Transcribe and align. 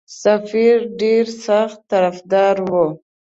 سفیر 0.21 0.77
ډېر 1.01 1.25
سخت 1.45 1.79
طرفدار 1.91 2.55
وو. 2.69 2.85